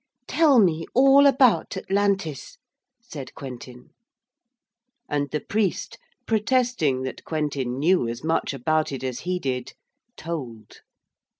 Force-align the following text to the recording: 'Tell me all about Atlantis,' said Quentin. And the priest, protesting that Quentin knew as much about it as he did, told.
'Tell 0.27 0.57
me 0.57 0.83
all 0.95 1.27
about 1.27 1.77
Atlantis,' 1.77 2.57
said 2.99 3.35
Quentin. 3.35 3.91
And 5.07 5.29
the 5.29 5.41
priest, 5.41 5.99
protesting 6.25 7.03
that 7.03 7.23
Quentin 7.23 7.77
knew 7.77 8.07
as 8.09 8.23
much 8.23 8.51
about 8.51 8.91
it 8.91 9.03
as 9.03 9.19
he 9.19 9.37
did, 9.37 9.73
told. 10.17 10.81